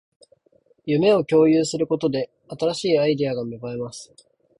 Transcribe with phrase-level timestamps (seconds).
[0.83, 4.11] 夢を共有することで、新しいアイデアが芽生えます